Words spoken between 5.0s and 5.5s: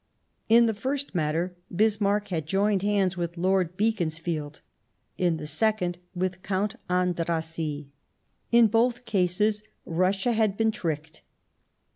in the